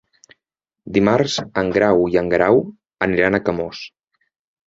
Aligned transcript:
Dimarts 0.95 1.35
en 1.61 1.69
Grau 1.75 2.01
i 2.15 2.17
en 2.21 2.33
Guerau 2.33 2.61
aniran 3.09 3.39
a 3.39 3.43
Camós. 3.51 3.83